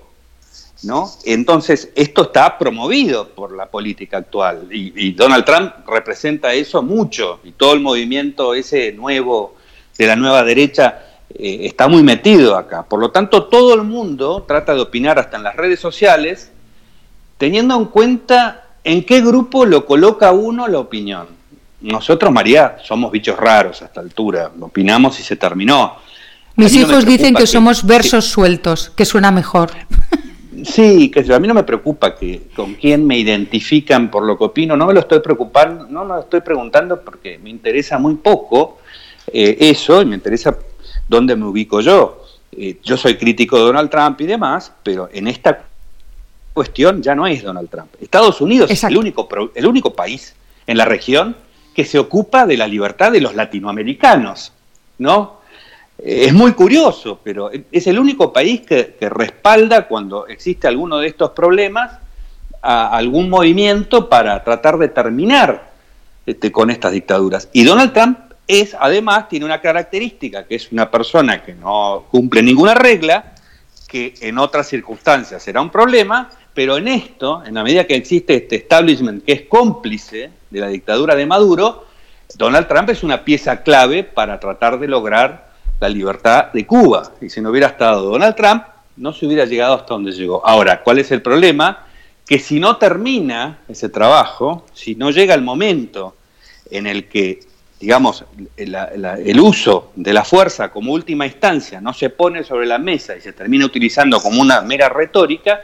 [0.84, 1.10] ¿no?
[1.26, 7.54] Entonces, esto está promovido por la política actual y, Donald Trump representa eso mucho y
[7.54, 9.56] todo el movimiento ese nuevo
[9.98, 12.84] de la nueva derecha eh, está muy metido acá.
[12.84, 16.52] Por lo tanto, todo el mundo trata de opinar hasta en las redes sociales
[17.38, 21.28] teniendo en cuenta en qué grupo lo coloca uno la opinión.
[21.86, 24.52] Nosotros, María, somos bichos raros a esta altura.
[24.60, 25.98] Opinamos y se terminó.
[26.56, 29.72] Mis no hijos dicen que somos versos sueltos, que suena mejor.
[30.64, 34.46] Sí, que a mí no me preocupa que con quién me identifican por lo que
[34.46, 38.16] opino, no me lo estoy preocupando, no me lo estoy preguntando porque me interesa muy
[38.16, 38.80] poco
[39.32, 40.58] eh, eso y me interesa
[41.08, 42.24] dónde me ubico yo.
[42.52, 45.66] Eh, yo soy crítico de Donald Trump y demás, pero en esta
[46.54, 47.90] cuestión ya no es Donald Trump.
[48.02, 51.36] Estados Unidos es el único, el único país en la región
[51.76, 54.54] que se ocupa de la libertad de los latinoamericanos,
[54.98, 55.42] ¿no?
[55.98, 61.08] Eh, Es muy curioso, pero es el único país que, respalda cuando existe alguno de
[61.08, 62.00] estos problemas
[62.62, 65.72] a algún movimiento para tratar de terminar
[66.26, 67.50] este, con estas dictaduras.
[67.52, 72.42] Y Donald Trump es, además, tiene una característica, que es una persona que no cumple
[72.42, 73.34] ninguna regla,
[73.88, 78.34] que en otras circunstancias será un problema, pero en esto, en la medida que existe
[78.34, 81.86] este establishment que es cómplice de la dictadura de Maduro,
[82.38, 87.12] Donald Trump es una pieza clave para tratar de lograr la libertad de Cuba.
[87.22, 88.64] Y si no hubiera estado Donald Trump,
[88.96, 90.48] no se hubiera llegado hasta donde llegó.
[90.48, 91.86] Ahora, ¿cuál es el problema?
[92.26, 96.16] Que si no termina ese trabajo, si no llega el momento
[96.72, 97.42] en el que,
[97.82, 98.24] digamos,
[98.56, 103.22] el uso de la fuerza como última instancia no se pone sobre la mesa y
[103.22, 105.62] se termina utilizando como una mera retórica,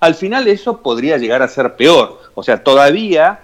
[0.00, 2.20] al final eso podría llegar a ser peor.
[2.34, 3.40] O sea, todavía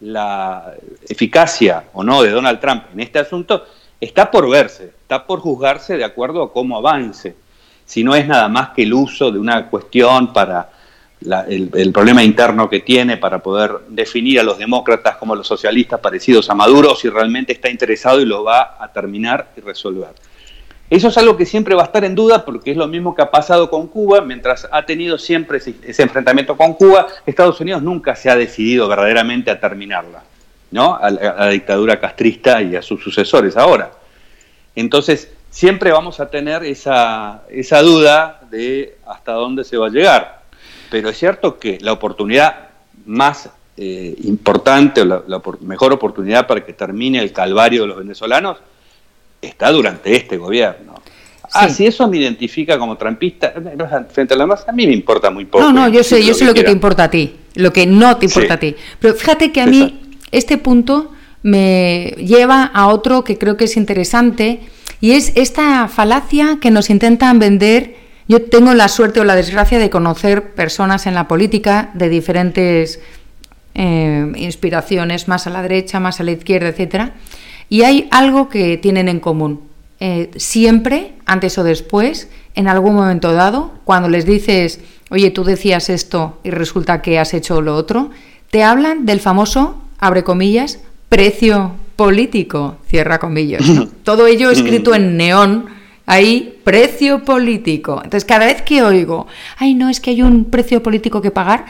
[0.00, 0.74] la
[1.08, 3.66] eficacia o no de Donald Trump en este asunto
[4.00, 7.36] está por verse, está por juzgarse de acuerdo a cómo avance.
[7.84, 10.70] Si no es nada más que el uso de una cuestión para
[11.22, 16.00] la- el, problema interno que tiene para poder definir a los demócratas como los socialistas
[16.00, 20.08] parecidos a Maduro, si realmente está interesado y lo va a terminar y resolver.
[20.90, 23.22] Eso es algo que siempre va a estar en duda porque es lo mismo que
[23.22, 28.16] ha pasado con Cuba, mientras ha tenido siempre ese, enfrentamiento con Cuba, Estados Unidos nunca
[28.16, 30.24] se ha decidido verdaderamente a terminarla,
[30.72, 30.96] ¿no?
[30.96, 33.92] A la, dictadura castrista y a sus sucesores ahora.
[34.74, 40.40] Entonces, siempre vamos a tener esa, esa duda de hasta dónde se va a llegar.
[40.90, 42.70] Pero es cierto que la oportunidad
[43.06, 48.58] más eh, importante o la, mejor oportunidad para que termine el calvario de los venezolanos
[49.40, 50.94] está durante este gobierno.
[51.52, 53.76] Ah, si eso me identifica como trampista, eh,
[54.10, 55.64] frente a lo demás, a mí me importa muy poco.
[55.64, 58.16] No, no, yo sé, yo sé lo que te importa a ti, lo que no
[58.18, 58.54] te importa Sí.
[58.54, 58.76] a ti.
[59.00, 60.00] Pero fíjate que a mí
[60.30, 61.10] este punto
[61.42, 64.60] me lleva a otro que creo que es interesante
[65.00, 67.96] y es esta falacia que nos intentan vender.
[68.28, 73.00] Yo tengo la suerte o la desgracia de conocer personas en la política de diferentes
[73.74, 77.14] eh, inspiraciones, más a la derecha, más a la izquierda, etcétera,
[77.70, 79.60] y hay algo que tienen en común.
[80.00, 85.88] Eh, siempre, antes o después, en algún momento dado, cuando les dices, oye, tú decías
[85.88, 88.10] esto y resulta que has hecho lo otro,
[88.50, 93.68] te hablan del famoso, abre comillas, precio político, cierra comillas.
[93.68, 93.86] ¿no?
[94.02, 95.66] Todo ello escrito en neón,
[96.06, 98.00] ahí, precio político.
[98.02, 99.28] Entonces, cada vez que oigo,
[99.58, 101.66] ay, no, es que hay un precio político que pagar,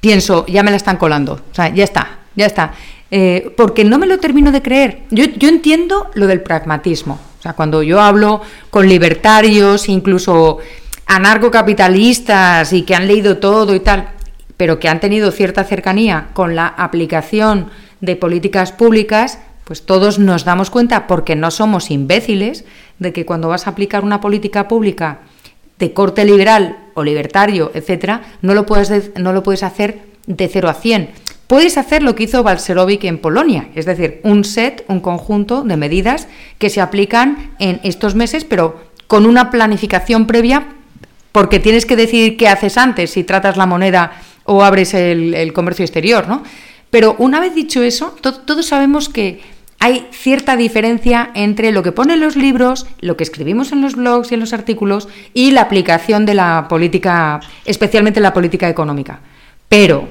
[0.00, 1.40] pienso, ya me la están colando.
[1.50, 2.74] O sea, ya está, ya está.
[3.16, 5.02] Eh, porque no me lo termino de creer.
[5.12, 7.20] Yo, entiendo lo del pragmatismo.
[7.38, 10.58] O sea, cuando yo hablo con libertarios, incluso
[11.06, 14.08] anarcocapitalistas y que han leído todo y tal,
[14.56, 20.44] pero que han tenido cierta cercanía con la aplicación de políticas públicas, pues todos nos
[20.44, 22.64] damos cuenta, porque no somos imbéciles,
[22.98, 25.20] de que cuando vas a aplicar una política pública
[25.78, 30.48] de corte liberal o libertario, etcétera, no lo puedes de- no lo puedes hacer de
[30.48, 31.10] 0 a 100.
[31.46, 35.76] Puedes hacer lo que hizo Balcerowicz en Polonia, es decir, un set, un conjunto de
[35.76, 36.26] medidas
[36.58, 40.66] que se aplican en estos meses, pero con una planificación previa,
[41.32, 44.12] porque tienes que decidir qué haces antes, si tratas la moneda
[44.44, 46.42] o abres el, comercio exterior, ¿no?
[46.90, 49.42] Pero una vez dicho eso, to- todos sabemos que
[49.80, 54.30] hay cierta diferencia entre lo que ponen los libros, lo que escribimos en los blogs
[54.30, 59.20] y en los artículos y la aplicación de la política, especialmente la política económica.
[59.68, 60.08] Pero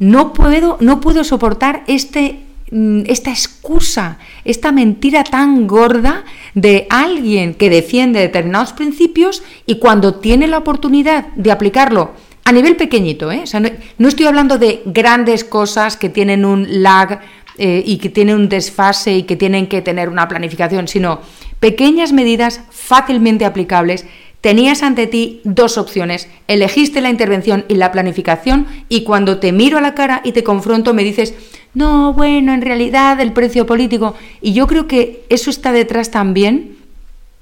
[0.00, 2.40] no puedo, no puedo soportar este,
[2.72, 10.16] mm, esta excusa, esta mentira tan gorda de alguien que defiende determinados principios y cuando
[10.16, 12.12] tiene la oportunidad de aplicarlo
[12.44, 13.44] a nivel pequeñito, ¿eh?
[13.98, 17.20] No estoy hablando de grandes cosas que tienen un lag
[17.58, 21.20] eh, y que tienen un desfase y que tienen que tener una planificación, sino
[21.60, 24.06] pequeñas medidas fácilmente aplicables
[24.40, 29.76] Tenías ante ti dos opciones, elegiste la intervención y la planificación y cuando te miro
[29.76, 31.34] a la cara y te confronto me dices,
[31.74, 34.14] no, bueno, en realidad el precio político.
[34.40, 36.78] Y yo creo que eso está detrás también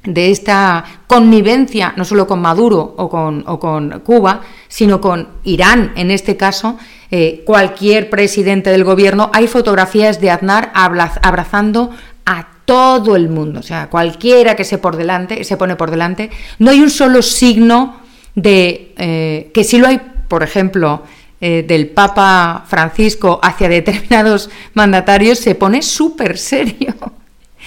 [0.02, 5.92] de esta connivencia, no solo con Maduro o con, o con Cuba, sino con Irán
[5.96, 6.78] en este caso,
[7.10, 11.90] eh, cualquier presidente del gobierno, hay fotografías de Aznar abra- abrazando
[12.26, 16.28] a todo el mundo, o sea, cualquiera que se por delante, se pone por delante,
[16.58, 17.96] no hay un solo signo
[18.34, 19.98] de eh, que sí lo hay,
[20.28, 21.02] por ejemplo,
[21.40, 26.94] eh, del Papa Francisco hacia determinados mandatarios, se pone súper serio.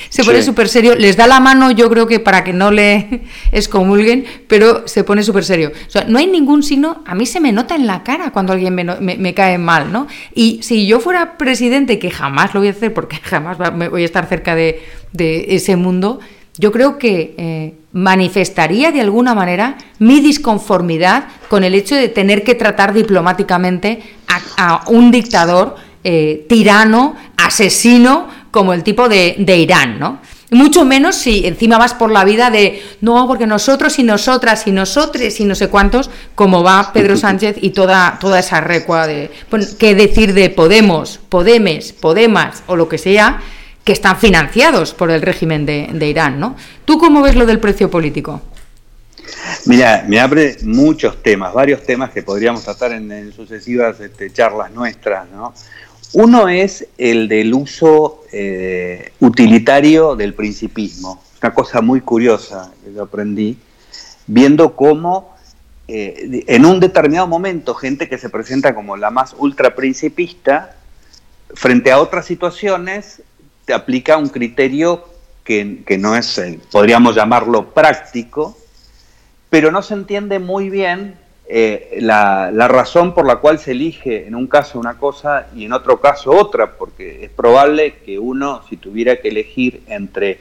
[0.10, 0.46] Se pone Sí.
[0.46, 3.22] súper serio, les da la mano, yo creo que para que no le
[3.52, 5.72] excomulguen, pero se pone súper serio.
[5.88, 8.54] O sea, no hay ningún signo, a mí se me nota en la cara cuando
[8.54, 10.08] alguien me, no- me- me cae mal, ¿no?
[10.34, 14.06] Y si yo fuera presidente, que jamás lo voy a hacer porque jamás voy a
[14.06, 14.82] estar cerca de,
[15.12, 16.20] de ese mundo,
[16.58, 22.44] yo creo que eh, manifestaría de alguna manera mi disconformidad con el hecho de tener
[22.44, 24.02] que tratar diplomáticamente
[24.58, 30.20] a, a un dictador eh, tirano, asesino, como el tipo de, de Irán, ¿no?
[30.52, 34.74] Mucho menos si encima vas por la vida de no, porque nosotros y nosotras y
[34.74, 39.32] nosotres y no sé cuántos, como va Pedro Sánchez y toda, toda esa recua de.
[39.50, 43.42] Bueno, ¿Qué decir de Podemos, Podemes, Podemas o lo que sea,
[43.86, 46.58] que están financiados por el régimen de, de Irán, ¿no?
[46.84, 48.42] ¿Tú cómo ves lo del precio político?
[49.68, 54.72] Mira, me abre muchos temas, varios temas que podríamos tratar en, en sucesivas este, charlas
[54.72, 55.54] nuestras, ¿no?
[56.14, 61.24] Uno es el del uso eh, utilitario del principismo.
[61.42, 63.58] Una cosa muy curiosa que yo aprendí,
[64.28, 65.36] viendo cómo
[65.88, 70.76] eh, en un determinado momento gente que se presenta como la más ultra principista,
[71.54, 73.22] frente a otras situaciones,
[73.66, 75.06] te aplica un criterio
[75.46, 76.42] que, que no es,
[76.72, 78.58] podríamos llamarlo práctico,
[79.50, 81.16] pero no se entiende muy bien
[81.48, 85.74] eh, la, razón por la cual se elige en un caso una cosa y en
[85.74, 90.40] otro caso otra, porque es probable que uno, si tuviera que elegir entre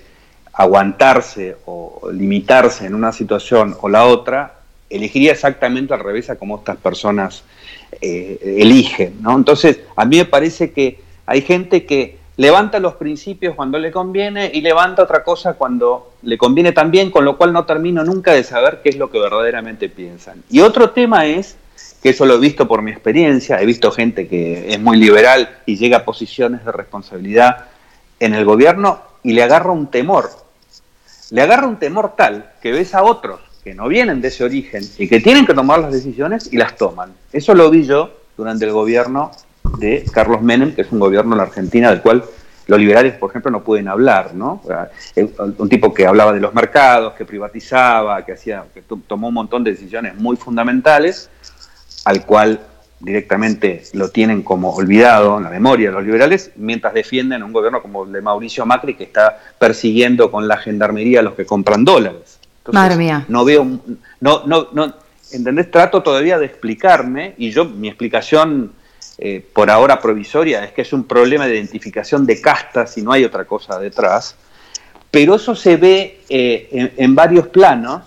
[0.52, 6.58] aguantarse o limitarse en una situación o la otra, elegiría exactamente al revés a como
[6.58, 7.42] estas personas
[8.00, 9.20] eh, eligen.
[9.20, 9.36] ¿no?
[9.36, 14.50] Entonces, a mí me parece que hay gente que levanta los principios cuando le conviene
[14.54, 18.42] y levanta otra cosa cuando le conviene también, con lo cual no termino nunca de
[18.44, 20.42] saber qué es lo que verdaderamente piensan.
[20.48, 21.58] Y otro tema es,
[22.02, 25.58] que eso lo he visto por mi experiencia, he visto gente que es muy liberal
[25.66, 27.66] y llega a posiciones de responsabilidad
[28.18, 30.30] en el gobierno y le agarra un temor.
[31.30, 34.82] Le agarra un temor tal que ves a otros que no vienen de ese origen
[34.96, 37.12] y que tienen que tomar las decisiones y las toman.
[37.34, 39.30] Eso lo vi yo durante el gobierno
[39.78, 42.24] de Carlos Menem, que es un gobierno en la Argentina del cual
[42.66, 44.62] los liberales, por ejemplo, no pueden hablar, ¿no?
[45.58, 49.34] Un tipo que hablaba de los mercados, que privatizaba, que hacía, que to- tomó un
[49.34, 51.30] montón de decisiones muy fundamentales,
[52.04, 52.60] al cual
[53.00, 57.82] directamente lo tienen como olvidado en la memoria de los liberales, mientras defienden un gobierno
[57.82, 61.84] como el de Mauricio Macri, que está persiguiendo con la gendarmería a los que compran
[61.84, 62.38] dólares.
[62.58, 63.24] Entonces, Madre mía.
[63.28, 63.66] No veo,
[64.20, 64.94] no, no, no,
[65.32, 65.70] ¿entendés?
[65.70, 68.72] Trato todavía de explicarme, y yo, mi explicación
[69.22, 73.12] eh, por ahora provisoria es que es un problema de identificación de castas y no
[73.12, 74.34] hay otra cosa detrás,
[75.10, 78.04] pero eso se ve eh, en, varios planos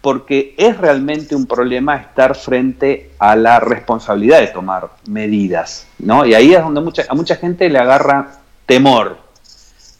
[0.00, 6.24] porque es realmente un problema estar frente a la responsabilidad de tomar medidas, ¿no?
[6.24, 9.18] Y ahí es donde mucha, a mucha gente le agarra temor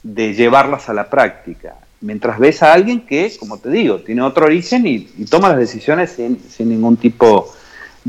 [0.02, 4.46] de llevarlas a la práctica, mientras ves a alguien que, como te digo, tiene otro
[4.46, 7.63] origen y, y toma las decisiones sin, sin ningún tipo de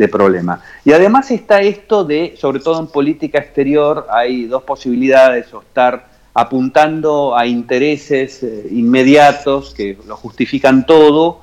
[0.10, 0.62] problema.
[0.84, 6.08] Y además está esto de, sobre todo en política exterior, hay dos posibilidades, o estar
[6.34, 11.42] apuntando a intereses eh, inmediatos que lo justifican todo,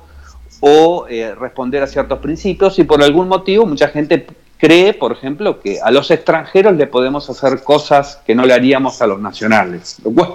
[0.59, 4.25] o eh, responder a ciertos principios, y por algún motivo mucha gente
[4.57, 9.01] cree, por ejemplo, que a los extranjeros le podemos hacer cosas que no le haríamos
[9.01, 9.97] a los nacionales.
[10.05, 10.29] Lo cual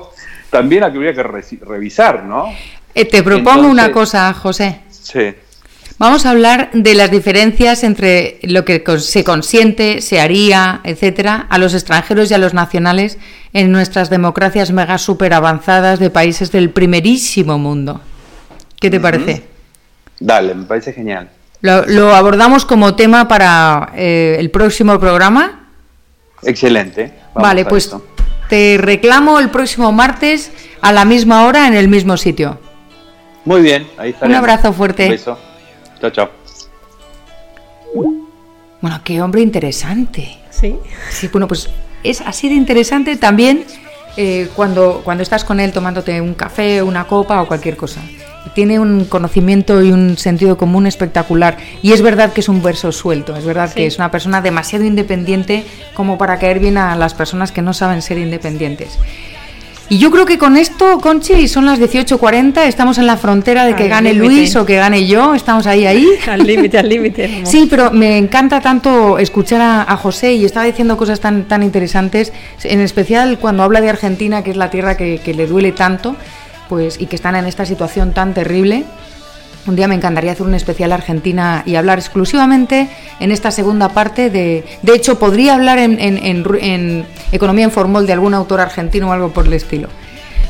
[0.50, 2.46] también habría que re- revisar, ¿no?
[2.94, 4.80] Eh, te propongo una cosa, José.
[4.90, 5.34] Sí.
[5.98, 11.58] Vamos a hablar de las diferencias entre lo que se consiente, se haría, etcétera, a
[11.58, 13.18] los extranjeros y a los nacionales
[13.52, 18.00] en nuestras democracias mega super avanzadas de países del primerísimo mundo.
[18.80, 19.42] ¿Qué te parece?
[20.20, 21.30] Dale, me parece genial.
[21.62, 25.68] Lo, lo abordamos como tema para eh, el próximo programa.
[26.44, 27.12] Excelente.
[27.34, 28.06] Vamos vale, pues esto.
[28.48, 32.60] te reclamo el próximo martes a la misma hora en el mismo sitio.
[33.44, 34.26] Muy bien, ahí está.
[34.26, 35.06] Un abrazo fuerte.
[35.06, 35.38] Un beso.
[36.00, 36.30] Chao, chao.
[38.80, 40.38] Bueno, qué hombre interesante.
[40.50, 40.76] Sí.
[41.10, 41.68] Sí, bueno, pues
[42.04, 43.64] es así de interesante también
[44.16, 48.00] eh, cuando, cuando estás con él tomándote un café, una copa o cualquier cosa.
[48.54, 51.56] Tiene un conocimiento y un sentido común espectacular.
[51.82, 54.84] Y es verdad que es un verso suelto, es verdad que es una persona demasiado
[54.84, 58.98] independiente como para caer bien a las personas que no saben ser independientes.
[59.90, 63.74] Y yo creo que con esto, Conchi, son las 18.40, estamos en la frontera de
[63.74, 64.34] que Al gane límite.
[64.34, 66.06] Luis o que gane yo, estamos ahí, ahí.
[66.28, 67.42] Al límite, al límite.
[67.46, 71.62] Sí, pero me encanta tanto escuchar a, a José y estaba diciendo cosas tan, tan
[71.62, 72.34] interesantes,
[72.64, 76.16] en especial cuando habla de Argentina, que es la tierra que, que le duele tanto,
[76.68, 78.84] pues y que están en esta situación tan terrible.
[79.68, 82.88] Un día me encantaría hacer un especial Argentina y hablar exclusivamente
[83.20, 84.64] en esta segunda parte de...
[84.82, 86.18] De hecho, podría hablar en, en-
[86.60, 89.88] en Economía en Formol de algún autor argentino o algo por el estilo.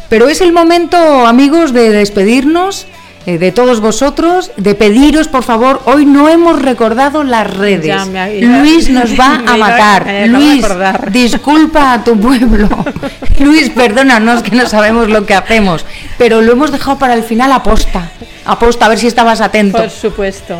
[0.08, 0.96] Pero es el momento,
[1.26, 2.86] amigos, de despedirnos
[3.26, 7.84] eh, de todos vosotros, de pediros, por favor, hoy no hemos recordado las redes.
[7.86, 10.04] Ya me Luis nos va a matar.
[10.06, 10.64] me Luis,
[11.10, 12.68] disculpa a tu pueblo.
[13.40, 15.84] Luis, perdónanos que no sabemos lo que hacemos,
[16.16, 18.08] pero lo hemos dejado para el final aposta.
[18.48, 19.76] Aposta, a ver si estabas atento.
[19.76, 20.56] Por supuesto.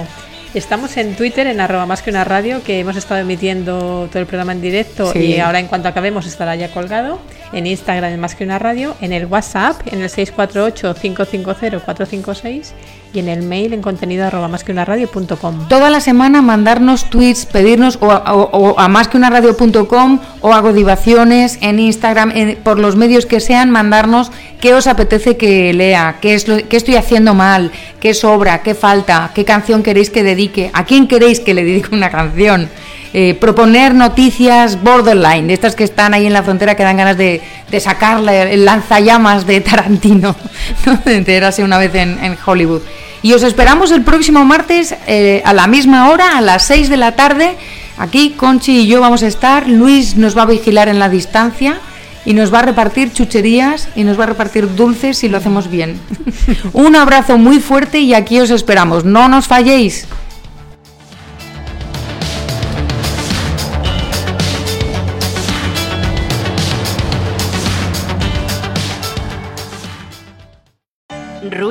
[0.52, 4.26] Estamos en Twitter, en arroba más que una radio, que hemos estado emitiendo todo el
[4.26, 5.18] programa en directo Sí.
[5.20, 7.18] y ahora en cuanto acabemos estará ya colgado.
[7.52, 8.94] En Instagram, en más que una radio.
[9.00, 12.72] En el WhatsApp, en el 648-550-456.
[13.14, 15.66] Y en el mail, en contenido arroba más que una radio.com.
[15.68, 20.52] Toda la semana mandarnos tweets, pedirnos o, a- o- a más que una radio.com o
[20.52, 24.30] a Godivaciones en Instagram, en- por los medios que sean, mandarnos
[24.60, 28.74] qué os apetece que lea, qué, es lo, qué estoy haciendo mal, qué sobra, qué
[28.74, 32.68] falta, qué canción queréis que dedique, a quién queréis que le dedique una canción.
[33.14, 37.16] Eh, proponer noticias borderline, de estas que están ahí en la frontera que dan ganas
[37.16, 37.40] de,
[37.70, 40.36] de sacarle el lanzallamas de Tarantino,
[40.86, 41.00] ¿no?
[41.04, 42.82] de enterarse una vez en, Hollywood.
[43.22, 46.96] Y os esperamos el próximo martes eh, a la misma hora, a las 6 de
[46.98, 47.56] la tarde.
[47.96, 49.68] Aquí Conchi y yo vamos a estar.
[49.68, 51.80] Luis nos va a vigilar en la distancia
[52.24, 55.70] y nos va a repartir chucherías y nos va a repartir dulces si lo hacemos
[55.70, 55.98] bien.
[56.74, 59.04] Un abrazo muy fuerte y aquí os esperamos.
[59.04, 60.06] No nos falléis.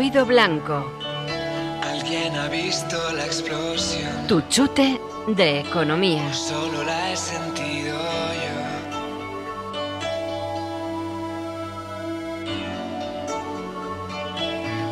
[0.08, 0.90] Ruido blanco.
[1.84, 4.26] Alguien ha visto la explosión.
[4.26, 6.34] Tu chute de economía.
[6.34, 8.56] Solo la he sentido yo.